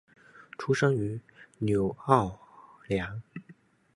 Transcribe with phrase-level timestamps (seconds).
[0.57, 1.21] 出生于
[1.59, 2.39] 纽奥
[2.87, 3.21] 良。